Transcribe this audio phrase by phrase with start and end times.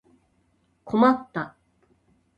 [0.83, 1.55] 困った